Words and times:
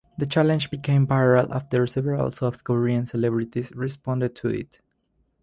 The 0.17 0.25
challenge 0.25 0.71
became 0.71 1.05
viral 1.05 1.51
after 1.51 1.85
several 1.85 2.31
South 2.31 2.63
Korean 2.63 3.05
celebrities 3.05 3.71
responded 3.75 4.35
to 4.37 4.47
it. 4.47 4.79